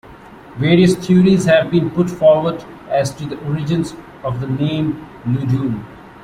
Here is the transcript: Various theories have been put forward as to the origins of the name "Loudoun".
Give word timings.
Various 0.57 0.95
theories 0.95 1.45
have 1.45 1.69
been 1.69 1.91
put 1.91 2.09
forward 2.09 2.65
as 2.89 3.13
to 3.17 3.25
the 3.27 3.37
origins 3.45 3.93
of 4.23 4.39
the 4.41 4.47
name 4.47 5.05
"Loudoun". 5.27 5.85